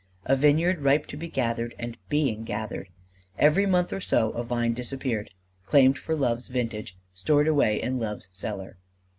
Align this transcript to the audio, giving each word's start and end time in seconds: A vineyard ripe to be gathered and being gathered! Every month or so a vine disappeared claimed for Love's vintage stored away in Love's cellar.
A 0.25 0.35
vineyard 0.35 0.81
ripe 0.81 1.05
to 1.05 1.15
be 1.15 1.27
gathered 1.27 1.75
and 1.77 1.95
being 2.09 2.43
gathered! 2.43 2.89
Every 3.37 3.67
month 3.67 3.93
or 3.93 3.99
so 4.01 4.31
a 4.31 4.41
vine 4.41 4.73
disappeared 4.73 5.29
claimed 5.63 5.99
for 5.99 6.15
Love's 6.15 6.47
vintage 6.47 6.97
stored 7.13 7.47
away 7.47 7.79
in 7.79 7.99
Love's 7.99 8.27
cellar. 8.33 8.77